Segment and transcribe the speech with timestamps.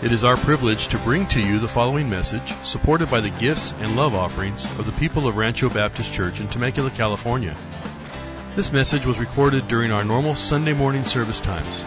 [0.00, 3.74] It is our privilege to bring to you the following message, supported by the gifts
[3.80, 7.56] and love offerings of the people of Rancho Baptist Church in Temecula, California.
[8.54, 11.82] This message was recorded during our normal Sunday morning service times.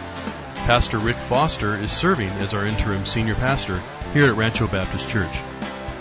[0.66, 3.80] Pastor Rick Foster is serving as our interim senior pastor
[4.12, 5.34] here at Rancho Baptist Church.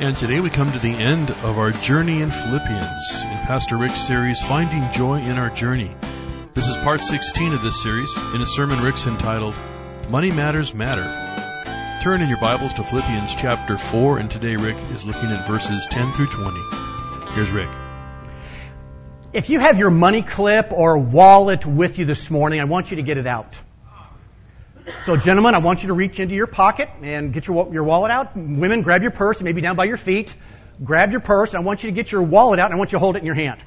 [0.01, 4.01] And today we come to the end of our journey in Philippians in Pastor Rick's
[4.01, 5.95] series, Finding Joy in Our Journey.
[6.55, 9.55] This is part 16 of this series in a sermon Rick's entitled,
[10.09, 11.30] Money Matters Matter.
[12.01, 15.85] Turn in your Bibles to Philippians chapter 4, and today Rick is looking at verses
[15.85, 16.59] 10 through 20.
[17.35, 17.69] Here's Rick.
[19.33, 22.95] If you have your money clip or wallet with you this morning, I want you
[22.95, 23.61] to get it out.
[25.03, 28.09] So, gentlemen, I want you to reach into your pocket and get your, your wallet
[28.09, 28.35] out.
[28.35, 30.33] Women, grab your purse, maybe down by your feet.
[30.83, 32.95] Grab your purse, I want you to get your wallet out, and I want you
[32.95, 33.61] to hold it in your hand.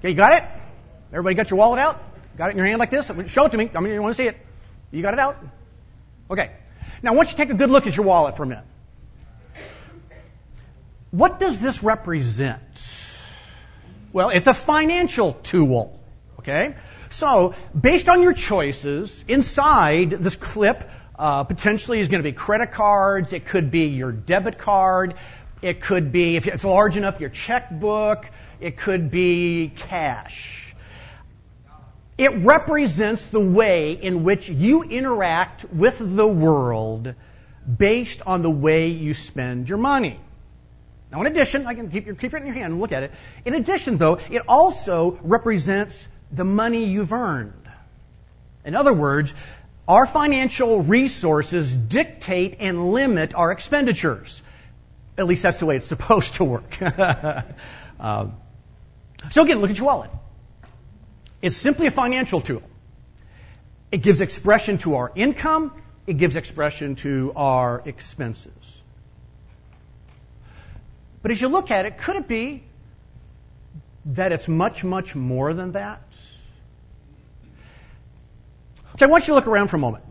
[0.00, 0.48] Okay, you got it?
[1.12, 2.09] Everybody got your wallet out?
[2.40, 3.12] Got it in your hand like this?
[3.26, 3.68] Show it to me.
[3.74, 4.34] I mean, you want to see it.
[4.90, 5.36] You got it out?
[6.30, 6.50] Okay.
[7.02, 8.64] Now, I want you to take a good look at your wallet for a minute.
[11.10, 12.62] What does this represent?
[14.14, 16.00] Well, it's a financial tool.
[16.38, 16.76] Okay?
[17.10, 22.72] So, based on your choices, inside this clip uh, potentially is going to be credit
[22.72, 25.12] cards, it could be your debit card,
[25.60, 28.24] it could be, if it's large enough, your checkbook,
[28.60, 30.69] it could be cash.
[32.20, 37.14] It represents the way in which you interact with the world
[37.78, 40.20] based on the way you spend your money.
[41.10, 43.12] Now, in addition, I can keep, keep it in your hand and look at it.
[43.46, 47.66] In addition, though, it also represents the money you've earned.
[48.66, 49.32] In other words,
[49.88, 54.42] our financial resources dictate and limit our expenditures.
[55.16, 56.82] At least that's the way it's supposed to work.
[57.98, 58.36] um,
[59.30, 60.10] so again, look at your wallet.
[61.42, 62.62] It's simply a financial tool.
[63.90, 65.72] It gives expression to our income.
[66.06, 68.52] It gives expression to our expenses.
[71.22, 72.62] But as you look at it, could it be
[74.06, 76.02] that it's much, much more than that?
[78.94, 80.04] Okay, I want you to look around for a moment.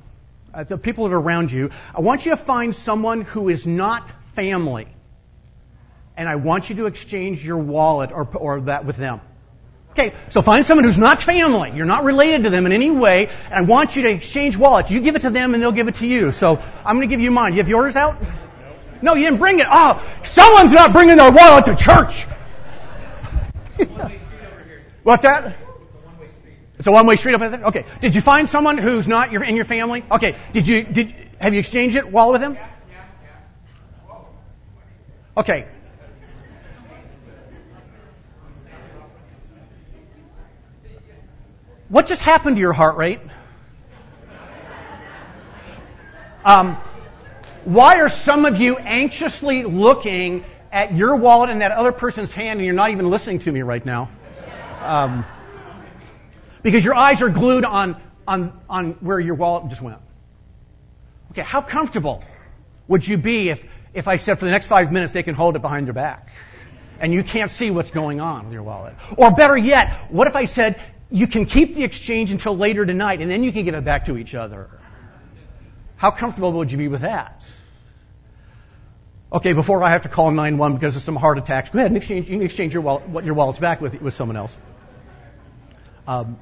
[0.53, 3.67] At the people that are around you, I want you to find someone who is
[3.67, 4.87] not family.
[6.17, 9.21] And I want you to exchange your wallet or, or that with them.
[9.91, 11.71] Okay, so find someone who's not family.
[11.75, 13.29] You're not related to them in any way.
[13.45, 14.91] And I want you to exchange wallets.
[14.91, 16.31] You give it to them and they'll give it to you.
[16.31, 17.53] So I'm going to give you mine.
[17.53, 18.17] You have yours out?
[19.01, 19.67] No, you didn't bring it.
[19.69, 22.25] Oh, someone's not bringing their wallet to church.
[25.03, 25.57] What's that?
[26.77, 27.65] It's a one-way street up there.
[27.65, 27.85] Okay.
[27.99, 30.05] Did you find someone who's not your, in your family?
[30.09, 30.37] Okay.
[30.53, 32.57] Did you did have you exchanged it while with him?
[35.35, 35.67] Okay.
[41.89, 43.19] What just happened to your heart rate?
[46.45, 46.77] Um,
[47.65, 52.59] why are some of you anxiously looking at your wallet and that other person's hand
[52.59, 54.09] and you're not even listening to me right now?
[54.81, 55.25] Um,
[56.61, 59.97] because your eyes are glued on, on, on where your wallet just went.
[61.31, 62.23] Okay, how comfortable
[62.87, 65.55] would you be if, if I said for the next five minutes they can hold
[65.55, 66.29] it behind your back?
[66.99, 68.93] And you can't see what's going on with your wallet.
[69.17, 70.79] Or better yet, what if I said
[71.11, 74.05] you can keep the exchange until later tonight and then you can give it back
[74.05, 74.69] to each other?
[75.95, 77.43] How comfortable would you be with that?
[79.31, 81.97] Okay, before I have to call 911 because of some heart attacks, go ahead and
[81.97, 84.57] exchange, you can exchange your, wallet, what your wallets back with, with someone else.
[86.07, 86.37] Um,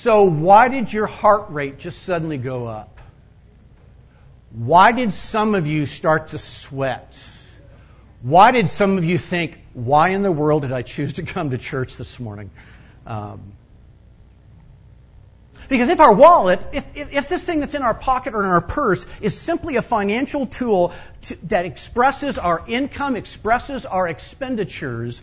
[0.00, 2.98] So why did your heart rate just suddenly go up?
[4.50, 7.18] Why did some of you start to sweat?
[8.22, 11.50] Why did some of you think, why in the world did I choose to come
[11.50, 12.50] to church this morning?
[13.06, 13.40] Um,
[15.68, 18.48] because if our wallet, if, if, if, this thing that's in our pocket or in
[18.48, 20.92] our purse is simply a financial tool
[21.22, 25.22] to, that expresses our income, expresses our expenditures,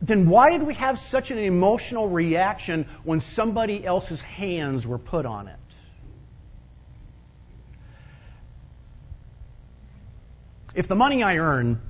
[0.00, 5.26] then why did we have such an emotional reaction when somebody else's hands were put
[5.26, 5.56] on it?
[10.74, 11.80] If the money I earn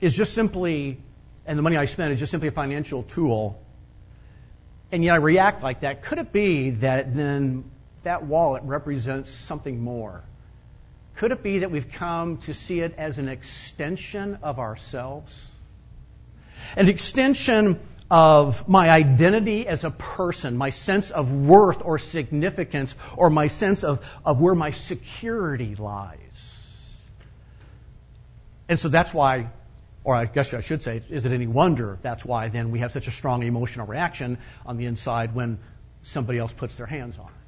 [0.00, 0.98] is just simply,
[1.46, 3.60] and the money I spend is just simply a financial tool,
[4.92, 7.64] and yet I react like that, could it be that then
[8.04, 10.22] that wallet represents something more?
[11.16, 15.32] Could it be that we've come to see it as an extension of ourselves?
[16.76, 17.80] An extension
[18.12, 23.84] of my identity as a person, my sense of worth or significance, or my sense
[23.84, 26.18] of, of where my security lies.
[28.68, 29.48] And so that's why
[30.04, 32.90] Or I guess I should say, is it any wonder that's why then we have
[32.90, 35.58] such a strong emotional reaction on the inside when
[36.02, 37.41] somebody else puts their hands on it?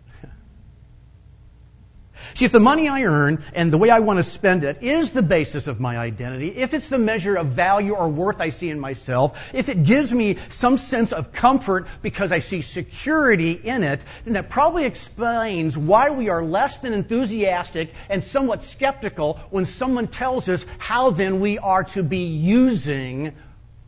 [2.34, 5.10] See, if the money I earn and the way I want to spend it is
[5.10, 8.70] the basis of my identity, if it's the measure of value or worth I see
[8.70, 13.82] in myself, if it gives me some sense of comfort because I see security in
[13.82, 19.64] it, then that probably explains why we are less than enthusiastic and somewhat skeptical when
[19.64, 23.32] someone tells us how then we are to be using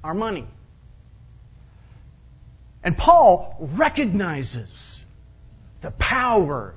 [0.04, 0.46] our money.
[2.84, 5.00] And Paul recognizes
[5.80, 6.74] the power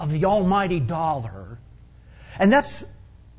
[0.00, 1.58] of the almighty dollar.
[2.38, 2.82] And that's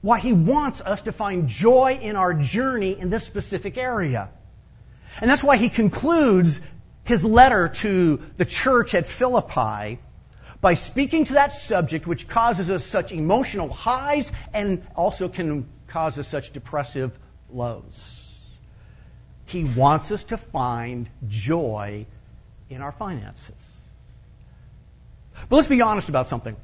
[0.02, 4.30] why he wants us to find joy in our journey in this specific area.
[5.20, 6.62] And that's why he concludes
[7.04, 10.00] his letter to the church at Philippi
[10.62, 16.18] by speaking to that subject which causes us such emotional highs and also can cause
[16.20, 17.12] us such depressive
[17.52, 18.18] lows.
[19.48, 22.06] He wants us to find joy
[22.70, 23.61] in our finances.
[25.50, 26.56] But let's be honest about something.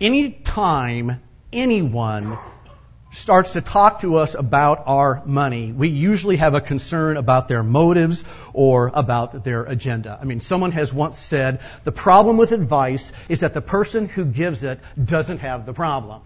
[0.00, 1.20] Anytime
[1.52, 2.38] anyone
[3.12, 7.62] starts to talk to us about our money, we usually have a concern about their
[7.62, 10.18] motives or about their agenda.
[10.20, 14.26] I mean, someone has once said, the problem with advice is that the person who
[14.26, 16.22] gives it doesn't have the problem.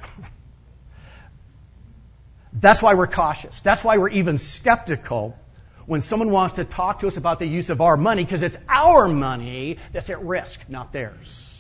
[2.53, 3.61] That's why we're cautious.
[3.61, 5.39] That's why we're even skeptical
[5.91, 8.57] when someone wants to talk to us about the use of our money because it's
[8.69, 11.53] our money that's at risk, not theirs.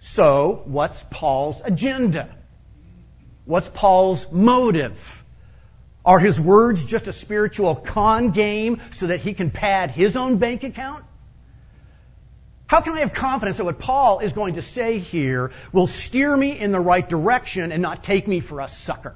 [0.00, 2.34] So, what's Paul's agenda?
[3.44, 5.22] What's Paul's motive?
[6.02, 10.38] Are his words just a spiritual con game so that he can pad his own
[10.38, 11.04] bank account?
[12.68, 16.34] How can I have confidence that what Paul is going to say here will steer
[16.34, 19.14] me in the right direction and not take me for a sucker?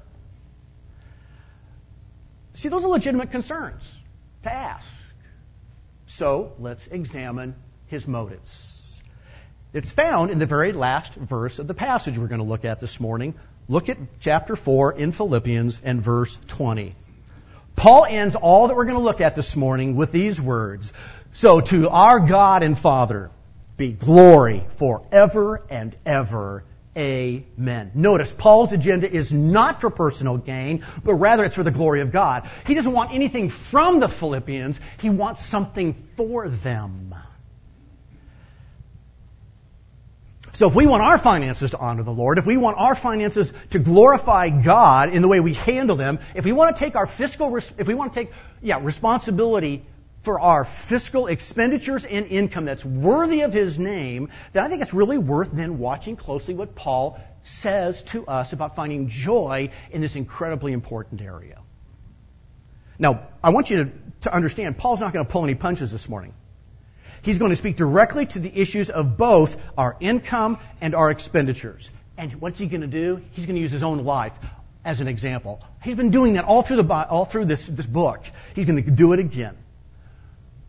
[2.56, 3.82] See, those are legitimate concerns
[4.42, 4.88] to ask.
[6.06, 7.54] So let's examine
[7.88, 9.02] his motives.
[9.74, 12.80] It's found in the very last verse of the passage we're going to look at
[12.80, 13.34] this morning.
[13.68, 16.94] Look at chapter 4 in Philippians and verse 20.
[17.76, 20.94] Paul ends all that we're going to look at this morning with these words.
[21.34, 23.30] So to our God and Father
[23.76, 26.64] be glory forever and ever.
[26.96, 27.90] Amen.
[27.94, 32.10] Notice, Paul's agenda is not for personal gain, but rather it's for the glory of
[32.10, 32.48] God.
[32.66, 37.14] He doesn't want anything from the Philippians, he wants something for them.
[40.54, 43.52] So if we want our finances to honor the Lord, if we want our finances
[43.70, 47.06] to glorify God in the way we handle them, if we want to take our
[47.06, 48.32] fiscal, if we want to take,
[48.62, 49.84] yeah, responsibility
[50.26, 54.92] for our fiscal expenditures and income that's worthy of his name, then I think it's
[54.92, 60.16] really worth then watching closely what Paul says to us about finding joy in this
[60.16, 61.60] incredibly important area.
[62.98, 63.92] Now, I want you to,
[64.22, 66.34] to understand, Paul's not going to pull any punches this morning.
[67.22, 71.88] He's going to speak directly to the issues of both our income and our expenditures.
[72.18, 73.22] And what's he going to do?
[73.30, 74.32] He's going to use his own life
[74.84, 75.62] as an example.
[75.84, 78.24] He's been doing that all through the all through this this book.
[78.56, 79.56] He's going to do it again.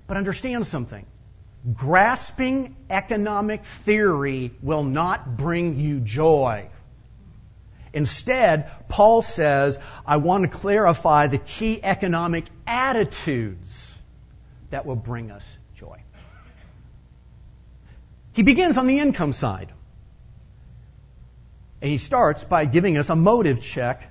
[0.08, 1.06] But understand something.
[1.74, 6.70] Grasping economic theory will not bring you joy.
[7.94, 13.96] Instead, Paul says, I want to clarify the key economic attitudes
[14.70, 15.44] that will bring us
[15.76, 16.02] joy.
[18.34, 19.72] He begins on the income side.
[21.82, 24.10] And he starts by giving us a motive check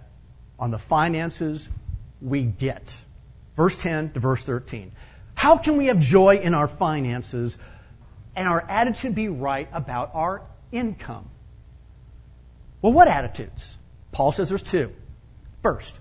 [0.59, 1.69] on the finances
[2.21, 3.01] we get.
[3.57, 4.93] Verse 10 to verse 13.
[5.37, 7.57] How can we have joy in our finances
[8.35, 11.29] and our attitude be right about our income?
[12.83, 13.77] Well, what attitudes?
[14.11, 14.93] Paul says there's two.
[15.63, 16.01] First,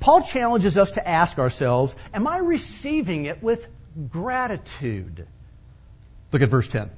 [0.00, 3.64] Paul challenges us to ask ourselves, am I receiving it with
[4.10, 5.28] gratitude?
[6.32, 6.90] Look at verse 10.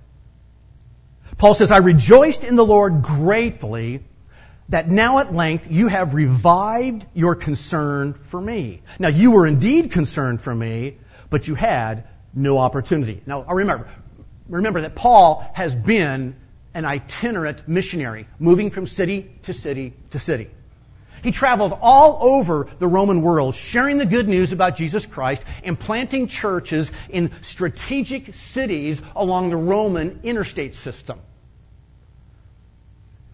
[1.37, 4.05] Paul says, I rejoiced in the Lord greatly
[4.69, 8.83] that now at length you have revived your concern for me.
[8.99, 10.99] Now you were indeed concerned for me,
[11.35, 13.21] but you had no opportunity.
[13.27, 13.89] Now, remember,
[14.49, 16.37] remember that Paul has been
[16.75, 20.49] an itinerant missionary, moving from city to city to city.
[21.25, 25.77] He traveled all over the Roman world, sharing the good news about Jesus Christ and
[25.77, 31.19] planting churches in strategic cities along the Roman interstate system.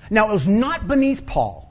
[0.09, 1.71] Now, it was not beneath Paul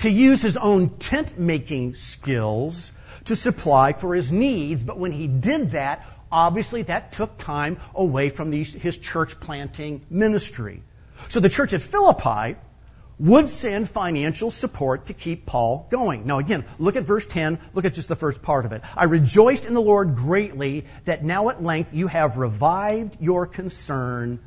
[0.00, 2.92] to use his own tent making skills
[3.24, 4.82] to supply for his needs.
[4.82, 10.04] But when he did that, obviously that took time away from these, his church planting
[10.10, 10.82] ministry.
[11.28, 12.56] So the church at Philippi
[13.18, 16.26] would send financial support to keep Paul going.
[16.26, 18.82] Now again, look at verse 10, look at just the first part of it.
[18.94, 24.38] I rejoiced in the Lord greatly that now at length you have revived your concern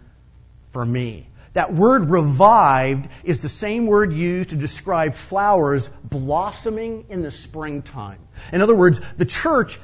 [0.72, 1.28] for me.
[1.54, 8.20] That word revived is the same word used to describe flowers blossoming in the springtime.
[8.54, 9.80] In other words, the church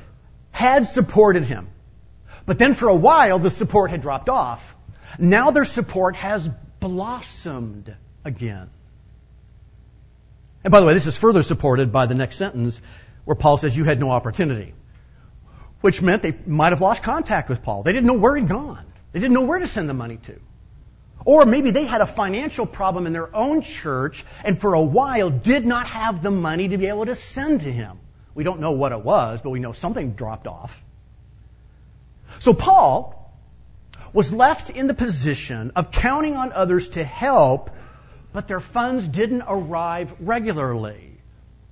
[0.51, 1.67] had supported him.
[2.45, 4.63] But then for a while, the support had dropped off.
[5.17, 6.48] Now their support has
[6.79, 8.69] blossomed again.
[10.63, 12.81] And by the way, this is further supported by the next sentence
[13.24, 14.74] where Paul says, You had no opportunity.
[15.81, 17.84] Which meant they might have lost contact with Paul.
[17.84, 18.86] They didn't know where he'd gone.
[19.12, 20.39] They didn't know where to send the money to.
[21.25, 25.32] Or maybe they had a financial problem in their own church and for a while
[25.32, 27.98] did not have the money to be able to send to him.
[28.36, 30.84] We don't know what it was, but we know something dropped off.
[32.39, 33.34] So Paul
[34.13, 37.72] was left in the position of counting on others to help,
[38.32, 41.17] but their funds didn't arrive regularly.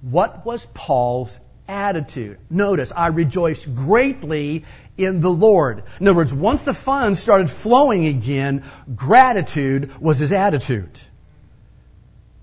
[0.01, 2.37] What was Paul's attitude?
[2.49, 4.65] Notice, I rejoice greatly
[4.97, 5.83] in the Lord.
[5.99, 8.63] In other words, once the funds started flowing again,
[8.95, 10.99] gratitude was his attitude.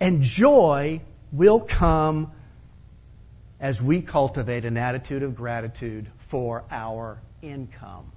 [0.01, 2.33] And joy will come
[3.61, 8.11] as we cultivate an attitude of gratitude for our income.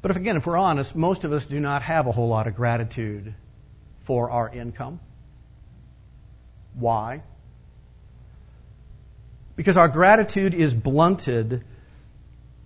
[0.00, 2.46] But if again, if we're honest, most of us do not have a whole lot
[2.46, 3.34] of gratitude
[4.04, 5.00] for our income.
[6.78, 7.22] Why?
[9.56, 11.64] Because our gratitude is blunted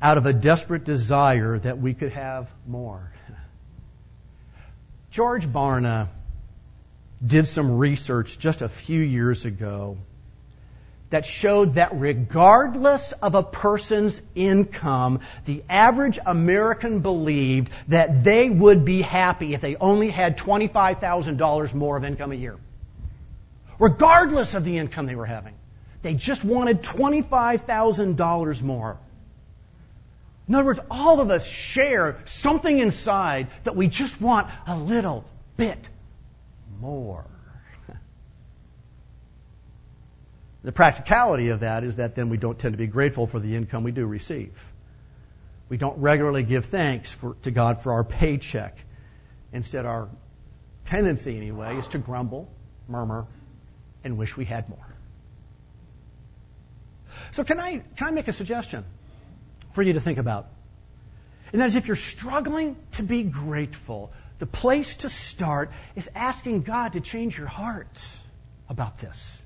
[0.00, 3.12] out of a desperate desire that we could have more.
[5.10, 6.08] George Barna
[7.24, 9.96] did some research just a few years ago
[11.10, 18.84] that showed that regardless of a person's income, the average American believed that they would
[18.86, 22.56] be happy if they only had $25,000 more of income a year.
[23.82, 25.54] Regardless of the income they were having.
[26.02, 29.00] They just wanted $25,000 more.
[30.46, 35.24] In other words, all of us share something inside that we just want a little
[35.56, 35.78] bit
[36.80, 37.26] more.
[40.62, 43.56] The practicality of that is that then we don't tend to be grateful for the
[43.56, 44.64] income we do receive.
[45.68, 48.78] We don't regularly give thanks for, to God for our paycheck.
[49.52, 50.08] Instead, our
[50.84, 52.48] tendency, anyway, is to grumble,
[52.86, 53.26] murmur,
[54.04, 54.86] and wish we had more.
[57.32, 58.84] So, can I, can I make a suggestion
[59.72, 60.48] for you to think about?
[61.52, 66.62] And that is if you're struggling to be grateful, the place to start is asking
[66.62, 68.08] God to change your heart
[68.68, 69.40] about this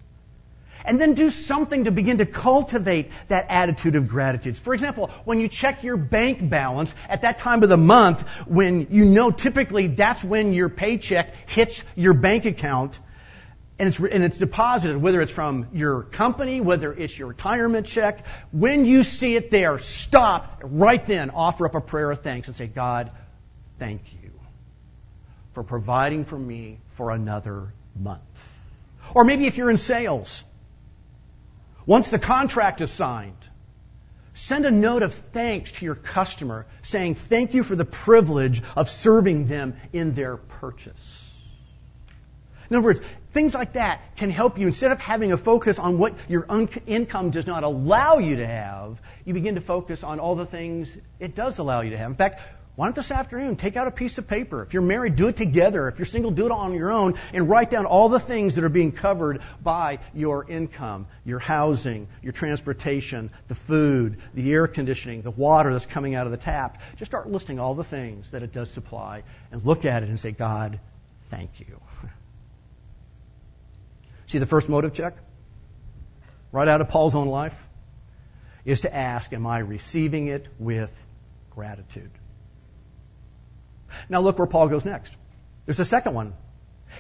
[0.85, 4.57] and then do something to begin to cultivate that attitude of gratitude.
[4.57, 8.89] For example, when you check your bank balance at that time of the month when
[8.91, 12.99] you know typically that's when your paycheck hits your bank account
[13.79, 18.27] and it's, and it's deposited, whether it's from your company, whether it's your retirement check,
[18.51, 22.57] when you see it there, stop right then, offer up a prayer of thanks and
[22.57, 23.11] say, God,
[23.79, 24.31] thank you
[25.53, 28.23] for providing for me for another month.
[29.15, 30.43] Or maybe if you're in sales,
[31.85, 33.37] once the contract is signed,
[34.33, 38.89] send a note of thanks to your customer saying thank you for the privilege of
[38.89, 41.23] serving them in their purchase.
[42.69, 43.01] In other words,
[43.37, 44.67] things like that can help you.
[44.67, 48.47] Instead of having a focus on what your un- income does not allow you to
[48.47, 50.91] have, you begin to focus on all the things
[51.21, 52.11] it does allow you to have.
[52.11, 52.41] In fact,
[52.77, 54.63] why don't this afternoon take out a piece of paper?
[54.63, 55.87] If you're married, do it together.
[55.89, 58.65] If you're single, do it on your own and write down all the things that
[58.65, 65.21] are being covered by your income, your housing, your transportation, the food, the air conditioning,
[65.21, 66.81] the water that's coming out of the tap.
[66.97, 70.19] Just start listing all the things that it does supply and look at it and
[70.19, 70.81] say, God,
[71.31, 71.81] thank you.
[74.27, 75.15] See the first motive check?
[76.53, 77.55] Right out of Paul's own life?
[78.65, 80.91] Is to ask, am I receiving it with
[81.51, 82.11] gratitude?
[84.09, 85.17] Now look where Paul goes next.
[85.65, 86.35] There's a second one.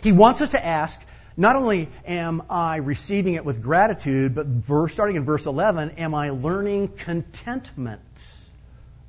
[0.02, 1.00] He wants us to ask,
[1.36, 6.14] not only am I receiving it with gratitude, but verse, starting in verse 11, am
[6.14, 8.00] I learning contentment?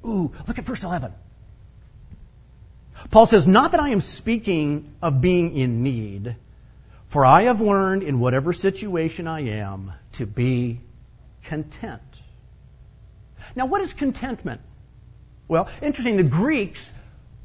[0.05, 1.13] Ooh, look at verse 11.
[3.11, 6.35] Paul says, Not that I am speaking of being in need,
[7.07, 10.81] for I have learned in whatever situation I am to be
[11.43, 12.01] content.
[13.55, 14.61] Now, what is contentment?
[15.47, 16.91] Well, interesting, the Greeks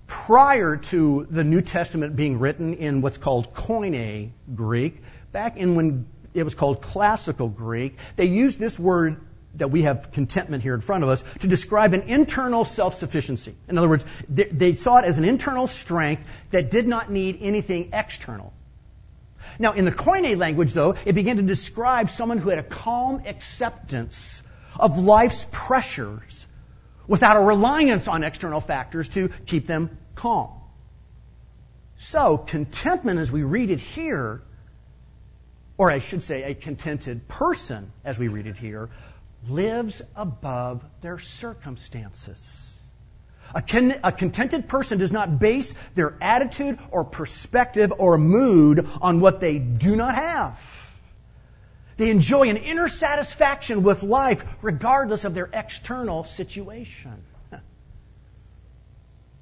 [0.07, 5.01] prior to the New Testament being written in what's called Koine Greek,
[5.31, 9.21] back in when it was called Classical Greek, they used this word
[9.55, 13.55] that we have contentment here in front of us to describe an internal self-sufficiency.
[13.69, 17.39] In other words, they, they saw it as an internal strength that did not need
[17.41, 18.53] anything external.
[19.59, 23.23] Now, in the Koine language, though, it began to describe someone who had a calm
[23.27, 24.43] acceptance
[24.79, 26.47] of life's pressures
[27.07, 30.51] without a reliance on external factors to keep them calm.
[31.99, 34.43] So, contentment, as we read it here,
[35.79, 38.91] or I should say, a contented person, as we read it here,
[39.49, 42.62] lives above their circumstances.
[43.55, 49.21] A, con- a, contented person does not base their attitude or perspective or mood on
[49.21, 50.83] what they do not have.
[51.97, 57.23] They enjoy an inner satisfaction with life regardless of their external situation.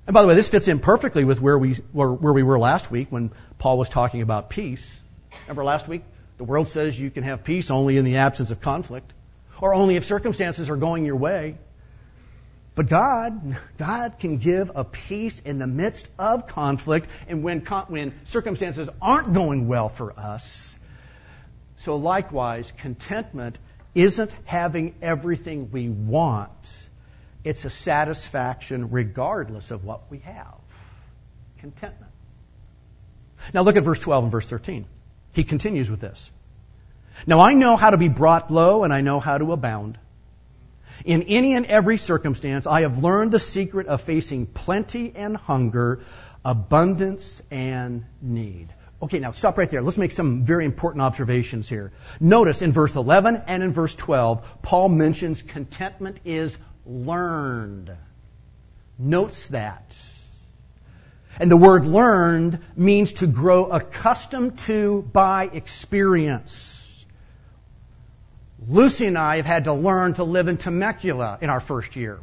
[0.07, 2.59] And by the way, this fits in perfectly with where we, where, where we were
[2.59, 5.00] last week when Paul was talking about peace.
[5.43, 6.02] Remember last week?
[6.38, 9.12] The world says you can have peace only in the absence of conflict,
[9.61, 11.59] or only if circumstances are going your way.
[12.75, 18.15] But God, God can give a peace in the midst of conflict and when, when
[18.27, 20.79] circumstances aren't going well for us.
[21.79, 23.59] So likewise, contentment
[23.95, 26.71] isn't having everything we want.
[27.43, 30.59] It's a satisfaction regardless of what we have.
[31.59, 32.12] Contentment.
[33.55, 34.85] Now look at verse 12 and verse 13.
[35.33, 36.31] He continues with this.
[37.27, 39.99] Now I know how to be brought low and I know how to abound.
[41.04, 46.00] In any and every circumstance, I have learned the secret of facing plenty and hunger,
[46.45, 48.69] abundance and need.
[49.02, 49.80] Okay, now stop right there.
[49.80, 51.92] Let's make some very important observations here.
[52.21, 57.97] Notice in verse 11 and in verse 12, Paul mentions contentment is learned.
[58.99, 59.99] Notes that.
[61.38, 66.79] And the word learned means to grow accustomed to by experience.
[68.69, 72.21] Lucy and I have had to learn to live in Temecula in our first year.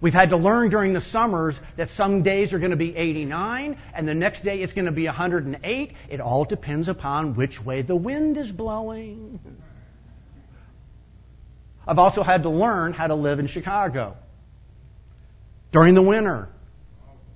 [0.00, 3.76] We've had to learn during the summers that some days are going to be 89
[3.94, 5.92] and the next day it's going to be 108.
[6.08, 9.38] It all depends upon which way the wind is blowing.
[11.86, 14.16] I've also had to learn how to live in Chicago
[15.70, 16.48] during the winter.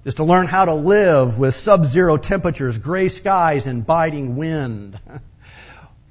[0.05, 5.01] Is to learn how to live with sub-zero temperatures, gray skies, and biting wind.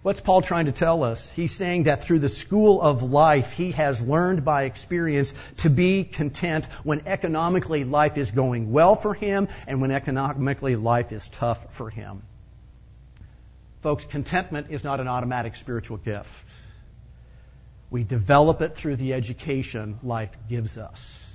[0.06, 1.32] What's Paul trying to tell us?
[1.32, 6.04] He's saying that through the school of life, he has learned by experience to be
[6.04, 11.74] content when economically life is going well for him and when economically life is tough
[11.74, 12.22] for him.
[13.82, 16.30] Folks, contentment is not an automatic spiritual gift.
[17.90, 21.26] We develop it through the education life gives us.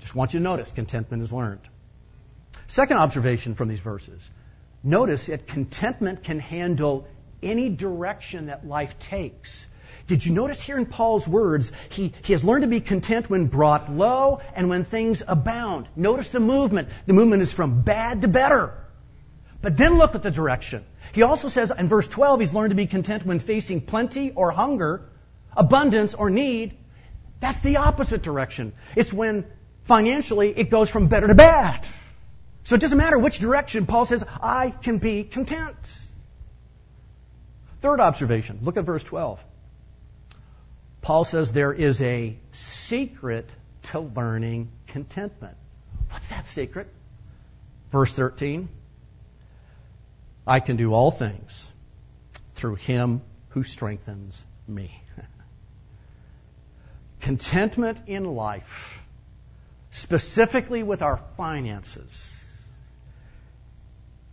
[0.00, 1.60] Just want you to notice contentment is learned.
[2.68, 4.18] Second observation from these verses
[4.88, 7.06] Notice that contentment can handle
[7.42, 9.66] any direction that life takes.
[10.06, 13.48] Did you notice here in Paul's words, he, he has learned to be content when
[13.48, 15.88] brought low and when things abound.
[15.94, 16.88] Notice the movement.
[17.04, 18.82] The movement is from bad to better.
[19.60, 20.86] But then look at the direction.
[21.12, 24.50] He also says in verse 12, he's learned to be content when facing plenty or
[24.50, 25.02] hunger,
[25.54, 26.78] abundance or need.
[27.40, 28.72] That's the opposite direction.
[28.96, 29.44] It's when
[29.84, 31.86] financially it goes from better to bad.
[32.68, 33.86] So it doesn't matter which direction.
[33.86, 35.74] Paul says, I can be content.
[37.80, 38.58] Third observation.
[38.60, 39.42] Look at verse 12.
[41.00, 43.54] Paul says there is a secret
[43.84, 45.56] to learning contentment.
[46.10, 46.88] What's that secret?
[47.90, 48.68] Verse 13.
[50.46, 51.66] I can do all things
[52.54, 54.92] through him who strengthens me.
[57.22, 59.00] Contentment in life,
[59.90, 62.34] specifically with our finances,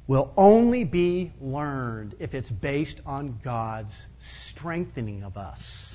[0.08, 5.92] will only be learned if it's based on God's strengthening of us.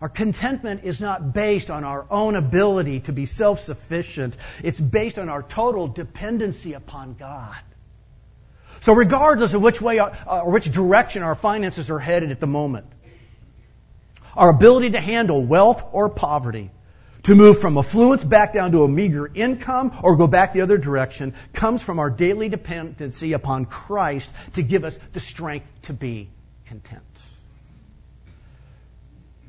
[0.00, 4.36] Our contentment is not based on our own ability to be self sufficient.
[4.62, 7.56] It's based on our total dependency upon God.
[8.80, 12.46] So, regardless of which way uh, or which direction our finances are headed at the
[12.46, 12.86] moment,
[14.34, 16.70] our ability to handle wealth or poverty
[17.26, 20.78] to move from affluence back down to a meager income or go back the other
[20.78, 26.30] direction comes from our daily dependency upon Christ to give us the strength to be
[26.66, 27.02] content.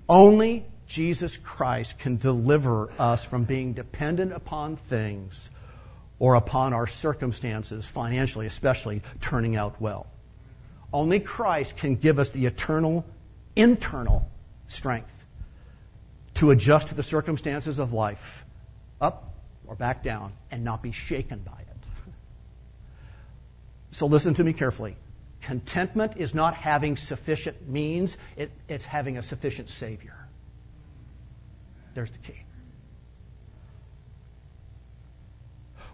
[0.09, 5.47] Only Jesus Christ can deliver us from being dependent upon things
[6.17, 10.07] or upon our circumstances, financially especially, turning out well.
[10.91, 13.05] Only Christ can give us the eternal,
[13.55, 14.27] internal
[14.67, 15.13] strength
[16.37, 18.45] to adjust to the circumstances of life,
[19.01, 19.33] up
[19.65, 21.67] or back down, and not be shaken by it.
[23.91, 24.95] So listen to me carefully.
[25.41, 30.15] Contentment is not having sufficient means, it, it's having a sufficient Savior.
[31.93, 32.43] There's the key.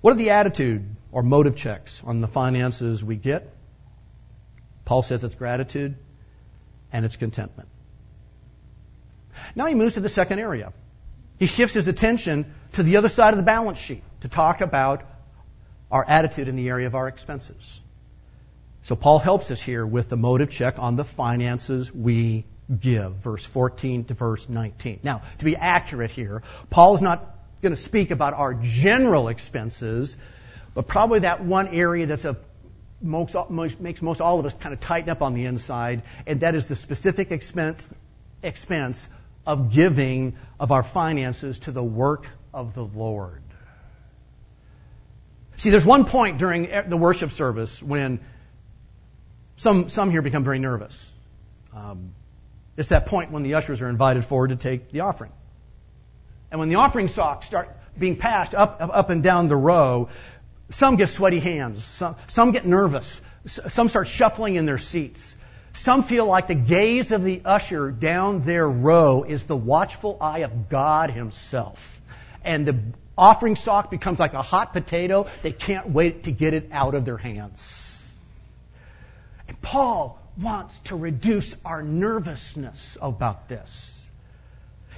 [0.01, 3.53] What are the attitude or motive checks on the finances we get?
[4.83, 5.95] Paul says it's gratitude
[6.91, 7.69] and it's contentment.
[9.55, 10.73] Now he moves to the second area.
[11.37, 15.03] He shifts his attention to the other side of the balance sheet to talk about
[15.91, 17.79] our attitude in the area of our expenses.
[18.83, 22.45] So Paul helps us here with the motive check on the finances we
[22.79, 24.99] give, verse 14 to verse 19.
[25.03, 30.17] Now, to be accurate here, Paul is not going to speak about our general expenses,
[30.73, 32.37] but probably that one area that's a
[33.01, 33.35] most,
[33.79, 36.67] makes most all of us kind of tighten up on the inside, and that is
[36.67, 37.89] the specific expense
[38.41, 39.07] expense
[39.45, 43.41] of giving of our finances to the work of the Lord.
[45.57, 48.19] See, there's one point during the worship service when
[49.57, 51.09] some, some here become very nervous.
[51.73, 52.13] Um,
[52.75, 55.31] it's that point when the ushers are invited forward to take the offering.
[56.51, 60.09] And when the offering socks start being passed up, up and down the row,
[60.69, 61.83] some get sweaty hands.
[61.83, 63.21] Some, some get nervous.
[63.45, 65.35] Some start shuffling in their seats.
[65.73, 70.39] Some feel like the gaze of the usher down their row is the watchful eye
[70.39, 71.99] of God Himself.
[72.43, 72.79] And the
[73.17, 75.27] offering sock becomes like a hot potato.
[75.41, 78.07] They can't wait to get it out of their hands.
[79.47, 83.99] And Paul wants to reduce our nervousness about this.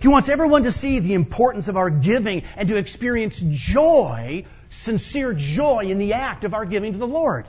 [0.01, 5.33] He wants everyone to see the importance of our giving and to experience joy, sincere
[5.33, 7.45] joy in the act of our giving to the Lord.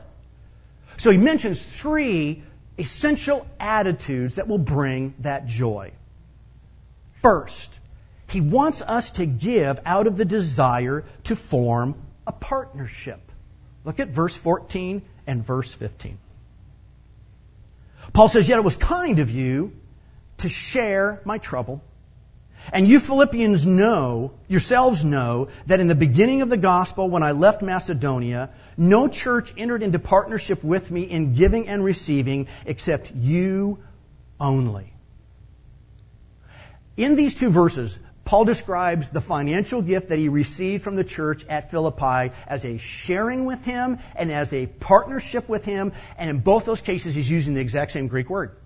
[0.96, 2.44] So he mentions three
[2.78, 5.92] essential attitudes that will bring that joy.
[7.22, 7.78] First,
[8.28, 11.94] he wants us to give out of the desire to form
[12.26, 13.20] a partnership.
[13.84, 16.18] Look at verse 14 and verse 15.
[18.12, 19.72] Paul says, Yet it was kind of you
[20.38, 21.82] to share my trouble.
[22.72, 27.32] And you Philippians know, yourselves know, that in the beginning of the gospel, when I
[27.32, 33.78] left Macedonia, no church entered into partnership with me in giving and receiving except you
[34.40, 34.92] only.
[36.96, 41.46] In these two verses, Paul describes the financial gift that he received from the church
[41.46, 45.92] at Philippi as a sharing with him and as a partnership with him.
[46.18, 48.56] And in both those cases, he's using the exact same Greek word.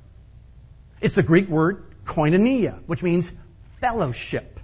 [1.03, 3.31] It's the Greek word koinonia, which means
[3.81, 4.59] fellowship.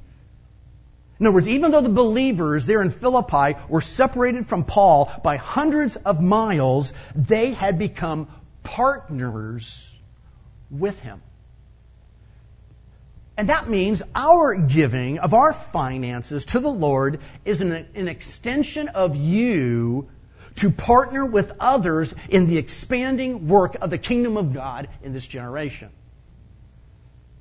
[1.19, 5.37] In other words, even though the believers there in Philippi were separated from Paul by
[5.37, 8.29] hundreds of miles, they had become
[8.63, 9.91] partners
[10.71, 11.23] with him.
[13.39, 18.89] And that means our giving of our finances to the Lord is an, an, extension
[18.89, 20.09] of you
[20.57, 25.27] to partner with others in the expanding work of the kingdom of God in this
[25.27, 25.91] generation.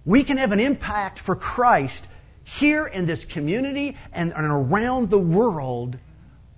[0.06, 2.06] We can have an impact for Christ
[2.44, 5.98] here in this community and, around the world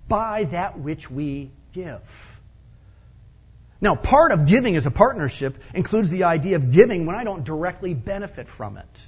[0.06, 2.00] by that which we give.
[3.80, 7.44] Now, part of giving as a partnership includes the idea of giving when I don't
[7.44, 8.98] directly benefit from it.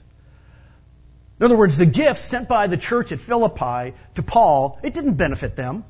[1.38, 5.14] In other words, the gifts sent by the church at Philippi to Paul, it didn't
[5.14, 5.84] benefit them.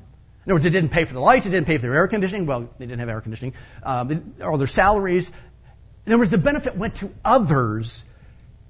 [0.45, 2.07] In other words, it didn't pay for the lights, it didn't pay for their air
[2.07, 2.47] conditioning.
[2.47, 5.29] Well, they didn't have air conditioning, um, or their salaries.
[6.05, 8.03] In other words, the benefit went to others.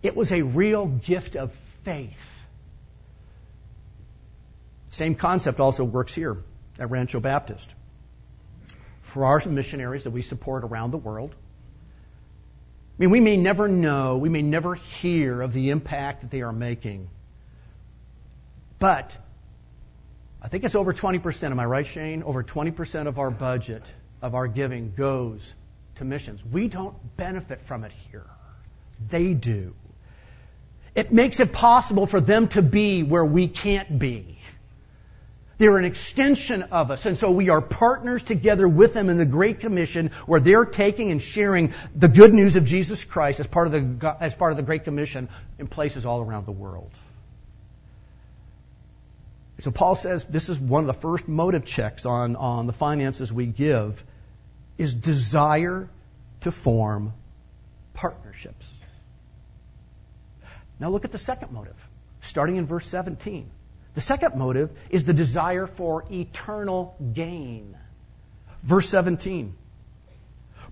[0.03, 1.51] It was a real gift of
[1.83, 2.29] faith.
[4.89, 6.37] Same concept also works here
[6.79, 7.73] at Rancho Baptist.
[9.03, 14.17] For our missionaries that we support around the world, I mean, we may never know,
[14.17, 17.09] we may never hear of the impact that they are making.
[18.79, 19.15] But
[20.41, 21.43] I think it's over 20%.
[21.43, 22.23] Am I right, Shane?
[22.23, 23.83] Over 20% of our budget,
[24.21, 25.41] of our giving, goes
[25.95, 26.43] to missions.
[26.43, 28.25] We don't benefit from it here.
[29.09, 29.73] They do.
[30.93, 34.37] It makes it possible for them to be where we can't be.
[35.57, 37.05] They're an extension of us.
[37.05, 41.11] And so we are partners together with them in the Great Commission where they're taking
[41.11, 44.57] and sharing the good news of Jesus Christ as part of the, as part of
[44.57, 46.89] the Great Commission in places all around the world.
[49.59, 53.31] So Paul says this is one of the first motive checks on, on the finances
[53.31, 54.03] we give
[54.79, 55.87] is desire
[56.39, 57.13] to form
[57.93, 58.67] partnerships.
[60.81, 61.75] Now look at the second motive,
[62.21, 63.47] starting in verse 17.
[63.93, 67.77] The second motive is the desire for eternal gain.
[68.63, 69.53] Verse 17.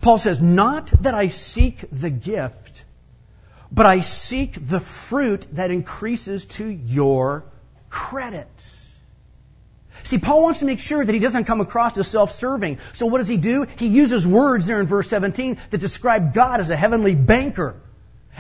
[0.02, 2.86] Paul says, Not that I seek the gift,
[3.72, 7.46] but I seek the fruit that increases to your
[7.92, 8.48] credit.
[10.06, 12.80] See, Paul wants to make sure that he doesn't come across as self-serving.
[12.94, 13.68] So what does he do?
[13.78, 17.76] He uses words there in verse 17 that describe God as a heavenly banker.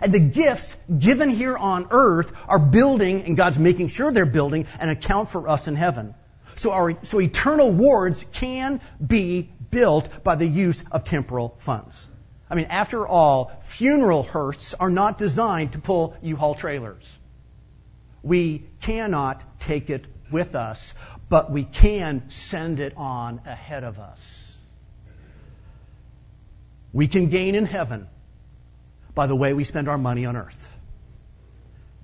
[0.01, 4.67] And the gifts given here on earth are building, and God's making sure they're building,
[4.79, 6.15] an account for us in heaven.
[6.55, 12.07] So our, so eternal wards can be built by the use of temporal funds.
[12.49, 17.17] I mean, after all, funeral hearses are not designed to pull U-Haul trailers.
[18.23, 20.93] We cannot take it with us,
[21.29, 24.19] but we can send it on ahead of us.
[26.91, 28.07] We can gain in heaven
[29.19, 30.73] by the way we spend our money on earth.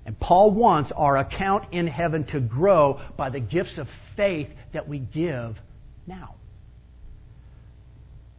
[0.05, 4.89] And Paul wants our account in heaven to grow by the gifts of faith that
[4.89, 5.57] we give
[6.05, 6.35] now.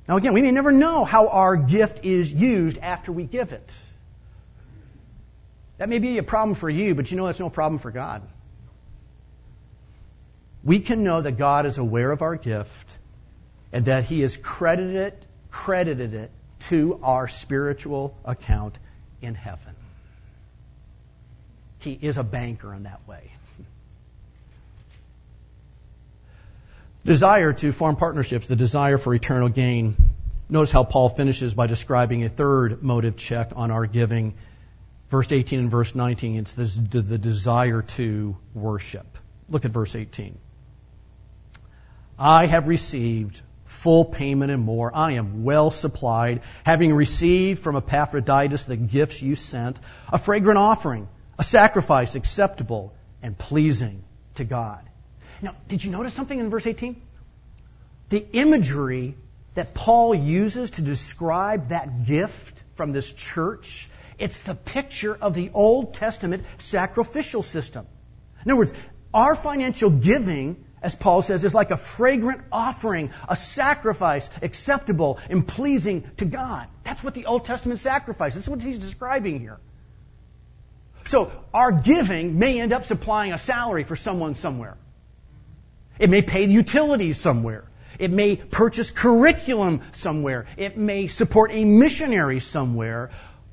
[0.07, 3.73] Now again, we may never know how our gift is used after we give it.
[5.79, 8.29] That may be a problem for you, but you know that's no problem for God.
[10.63, 12.99] We can know that God is aware of our gift
[13.73, 16.31] and that He has credited it, credited it
[16.61, 18.79] to our spiritual account
[19.23, 19.75] in heaven.
[21.79, 23.31] He is a banker in that way.
[27.05, 29.97] Desire to form partnerships, the desire for eternal gain.
[30.49, 34.35] Notice how Paul finishes by describing a third motive check on our giving.
[35.09, 39.07] Verse 18 and verse 19, it's this, the desire to worship.
[39.49, 40.37] Look at verse 18.
[42.19, 43.41] I have received
[43.77, 44.91] full payment and more.
[44.95, 49.79] I am well supplied, having received from Epaphroditus the gifts you sent,
[50.13, 51.09] a fragrant offering,
[51.39, 54.03] a sacrifice acceptable and pleasing
[54.37, 54.81] to God.
[55.43, 57.01] Now, did you notice something in verse 18?
[58.09, 59.17] The imagery
[59.55, 65.51] that Paul uses to describe that gift from this church, it's the picture of the
[65.53, 67.87] Old Testament sacrificial system.
[68.45, 68.73] In other words,
[69.13, 75.47] our financial giving as Paul says, is like a fragrant offering, a sacrifice acceptable and
[75.47, 76.69] pleasing to God.
[76.85, 78.35] That's what the Old Testament sacrifice.
[78.35, 79.59] This is what he's describing here.
[81.07, 84.77] So our giving may end up supplying a salary for someone somewhere.
[85.99, 87.65] It may pay the utilities somewhere.
[87.99, 90.47] It may purchase curriculum somewhere.
[90.57, 93.11] It may support a missionary somewhere.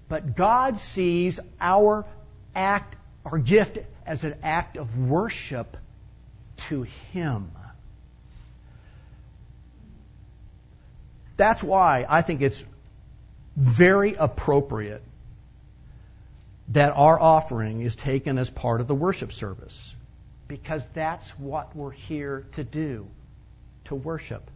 [0.10, 2.06] But God sees our
[2.54, 5.78] act, our gift, as an act of worship
[6.70, 7.52] to Him.
[11.38, 12.64] That's why I think it's
[13.56, 15.04] very appropriate
[16.70, 19.94] that our offering is taken as part of the worship service.
[20.48, 23.08] Because that's what we're here to do,
[23.86, 24.50] to worship.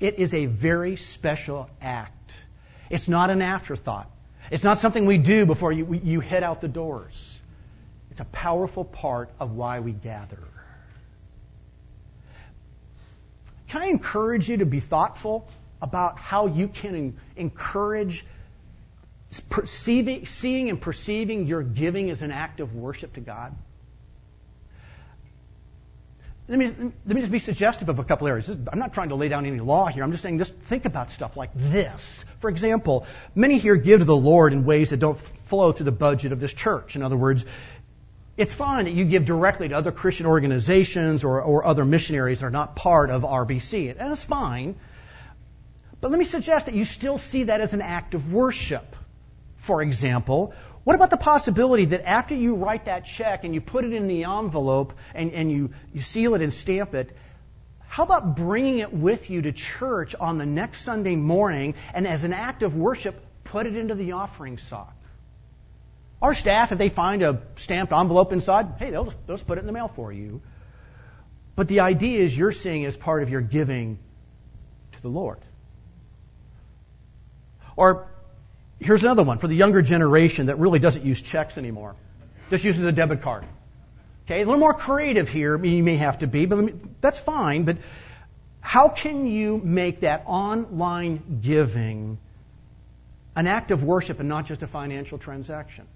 [0.00, 2.36] It is a very special act.
[2.90, 4.10] It's not an afterthought.
[4.50, 7.14] It's not something we do before you, you head out the doors.
[8.10, 10.38] It's a powerful part of why we gather.
[13.76, 15.46] Can I encourage you to be thoughtful
[15.82, 18.24] about how you can encourage
[19.50, 23.54] perceiving, seeing and perceiving your giving as an act of worship to God?
[26.48, 28.48] Let me, let me just be suggestive of a couple areas.
[28.48, 30.04] I'm not trying to lay down any law here.
[30.04, 32.24] I'm just saying just think about stuff like this.
[32.40, 35.92] For example, many here give to the Lord in ways that don't flow through the
[35.92, 36.96] budget of this church.
[36.96, 37.44] In other words,
[38.36, 42.46] it's fine that you give directly to other Christian organizations or, or other missionaries that
[42.46, 43.90] are not part of RBC.
[43.90, 44.76] And that's fine.
[46.00, 48.94] But let me suggest that you still see that as an act of worship.
[49.56, 50.52] For example,
[50.84, 54.06] what about the possibility that after you write that check and you put it in
[54.06, 57.16] the envelope and, and you, you seal it and stamp it,
[57.88, 62.22] how about bringing it with you to church on the next Sunday morning and as
[62.24, 64.94] an act of worship, put it into the offering sock?
[66.22, 69.58] Our staff, if they find a stamped envelope inside, hey, they'll just, they'll just put
[69.58, 70.40] it in the mail for you.
[71.54, 73.98] But the idea is you're seeing as part of your giving
[74.92, 75.38] to the Lord.
[77.76, 78.08] Or
[78.80, 81.96] here's another one for the younger generation that really doesn't use checks anymore.
[82.50, 83.44] Just uses a debit card.
[84.24, 87.64] Okay, a little more creative here you may have to be, but me, that's fine.
[87.64, 87.78] But
[88.60, 92.18] how can you make that online giving
[93.36, 95.86] an act of worship and not just a financial transaction?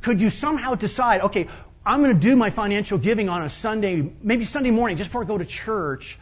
[0.00, 1.48] Could you somehow decide, okay,
[1.84, 5.22] I'm going to do my financial giving on a Sunday, maybe Sunday morning, just before
[5.22, 6.18] I go to church,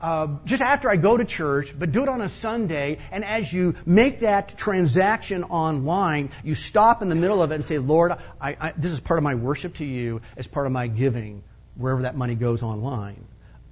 [0.00, 2.98] uh, just after I go to church, but do it on a Sunday.
[3.10, 7.64] And as you make that transaction online, you stop in the middle of it and
[7.64, 10.72] say, Lord, I, I, this is part of my worship to you as part of
[10.72, 11.42] my giving,
[11.76, 13.24] wherever that money goes online.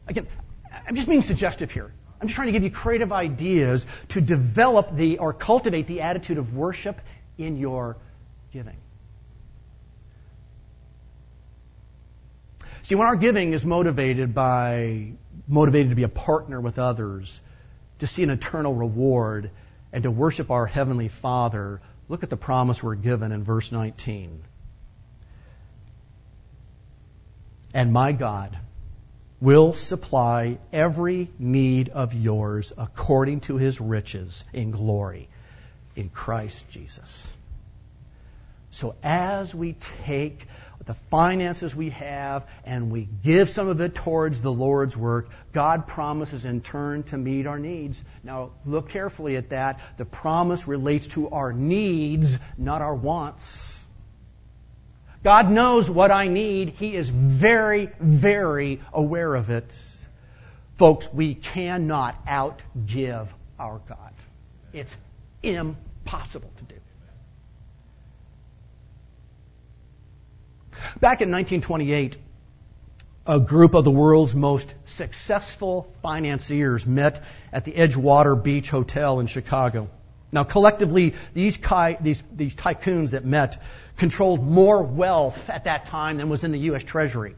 [0.07, 0.27] Again,
[0.87, 1.93] I'm just being suggestive here.
[2.21, 6.39] I'm just trying to give you creative ideas to develop the or cultivate the attitude
[6.39, 7.01] of worship
[7.39, 7.97] in your
[8.53, 8.77] giving.
[12.83, 15.13] See, when our giving is motivated by,
[15.47, 17.41] motivated to be a partner with others,
[17.99, 19.51] to see an eternal reward,
[19.93, 24.43] and to worship our Heavenly Father, look at the promise we're given in verse 19.
[27.73, 28.59] And my God
[29.41, 35.29] will supply every need of yours according to his riches in glory
[35.97, 37.33] in Christ Jesus.
[38.71, 39.73] So as we
[40.05, 40.47] take
[40.87, 45.87] the finances we have and we give some of it towards the Lord's work, God
[45.87, 48.03] promises in turn to meet our needs.
[48.25, 49.81] Now, look carefully at that.
[49.99, 53.79] The promise relates to our needs, not our wants.
[55.23, 56.71] God knows what I need.
[56.79, 59.79] He is very, very aware of it.
[60.79, 64.15] Folks, we cannot outgive our God.
[64.73, 64.97] It's
[65.43, 66.80] impossible to do.
[71.01, 72.17] Back in 1928,
[73.27, 79.27] a group of the world's most successful financiers met at the Edgewater Beach Hotel in
[79.27, 79.89] Chicago.
[80.33, 81.59] Now, collectively, these,
[82.01, 83.61] these, these tycoons that met
[83.97, 86.85] controlled more wealth at that time than was in the U.S.
[86.85, 87.35] Treasury.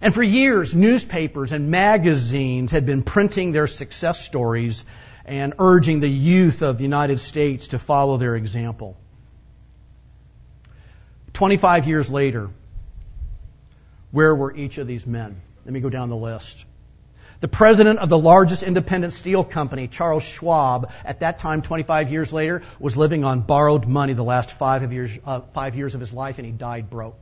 [0.00, 4.84] And for years, newspapers and magazines had been printing their success stories
[5.24, 8.96] and urging the youth of the United States to follow their example.
[11.36, 12.48] 25 years later,
[14.10, 15.42] where were each of these men?
[15.66, 16.64] Let me go down the list.
[17.40, 22.32] The president of the largest independent steel company, Charles Schwab, at that time, 25 years
[22.32, 26.10] later, was living on borrowed money the last five years, uh, five years of his
[26.10, 27.20] life, and he died broke.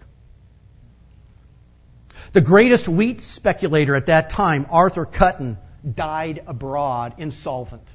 [2.34, 5.58] The greatest wheat speculator at that time, Arthur Cutten,
[5.92, 7.88] died abroad, insolvent.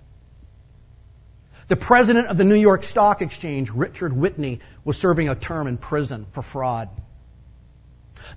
[1.70, 5.78] The president of the New York Stock Exchange, Richard Whitney, was serving a term in
[5.78, 6.90] prison for fraud.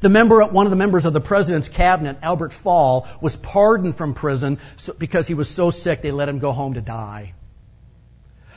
[0.00, 4.12] The member, one of the members of the president's cabinet, Albert Fall, was pardoned from
[4.12, 4.58] prison
[4.98, 7.32] because he was so sick they let him go home to die.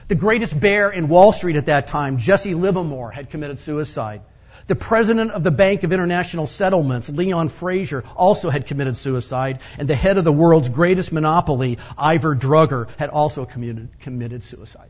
[0.09, 4.23] The greatest bear in Wall Street at that time, Jesse Livermore, had committed suicide.
[4.67, 9.59] The president of the Bank of International Settlements, Leon Fraser, also had committed suicide.
[9.77, 14.89] And the head of the world's greatest monopoly, Ivar Kreuger, had also committed, suicide.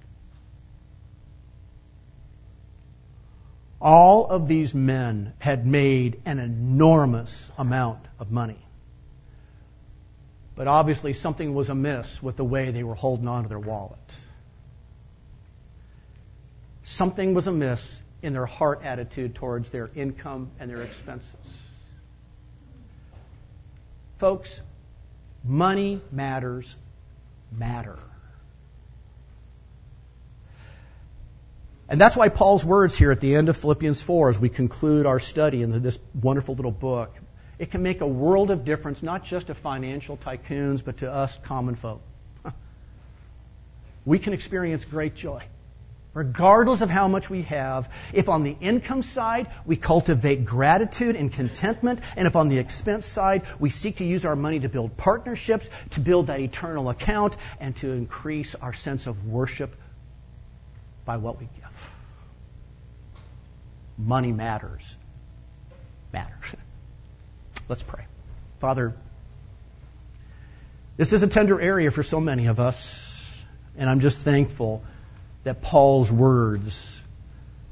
[3.81, 8.59] All of these men had made an enormous amount of money.
[10.55, 13.99] But obviously, something was amiss with the way they were holding on to their wallet.
[16.85, 21.29] Something was amiss in their heart attitude towards their income and their expenses.
[24.17, 24.59] Folks,
[25.43, 26.75] money matters
[27.51, 27.99] matter.
[31.87, 35.05] And that's why Paul's words here at the end of Philippians 4, as we conclude
[35.05, 37.13] our study in this wonderful little book,
[37.59, 41.37] it can make a world of difference, not just to financial tycoons, but to us
[41.43, 42.01] common folk.
[44.03, 45.43] We can experience great joy,
[46.15, 51.31] regardless of how much we have, if on the income side we cultivate gratitude and
[51.31, 54.97] contentment, and if on the expense side we seek to use our money to build
[54.97, 59.75] partnerships, to build that eternal account, and to increase our sense of worship
[61.05, 61.65] by what we give
[63.97, 64.95] money matters.
[66.11, 66.45] Matters.
[67.69, 68.05] Let's pray.
[68.59, 68.95] Father,
[70.97, 73.29] this is a tender area for so many of us,
[73.77, 74.83] and I'm just thankful
[75.45, 77.01] that Paul's words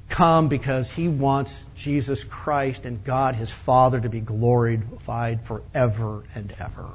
[0.07, 6.53] come because he wants Jesus Christ and God his Father to be glorified forever and
[6.59, 6.87] ever.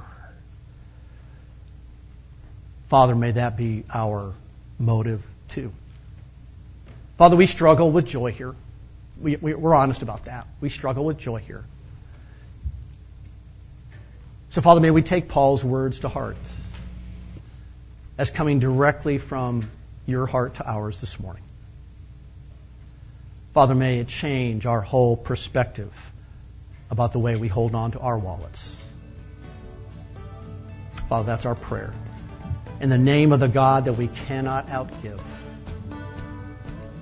[2.86, 4.32] Father, may that be our
[4.78, 5.72] motive too.
[7.18, 8.54] Father, we struggle with joy here.
[9.20, 10.46] We, we, we're honest about that.
[10.60, 11.64] We struggle with joy here.
[14.50, 16.36] So, Father, may we take Paul's words to heart
[18.16, 19.68] as coming directly from
[20.08, 21.42] your heart to ours this morning.
[23.52, 25.92] Father, may it change our whole perspective
[26.90, 28.74] about the way we hold on to our wallets.
[31.10, 31.92] Father, that's our prayer.
[32.80, 35.20] In the name of the God that we cannot outgive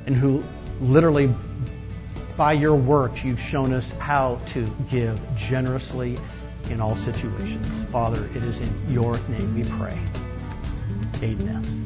[0.06, 0.42] and who
[0.80, 1.32] literally
[2.36, 6.18] by your works, you've shown us how to give generously
[6.70, 7.90] in all situations.
[7.90, 9.98] Father, it is in your name we pray.
[11.22, 11.85] Amen.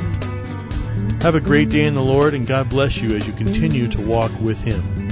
[1.24, 4.00] Have a great day in the Lord, and God bless you as you continue to
[4.00, 5.03] walk with Him.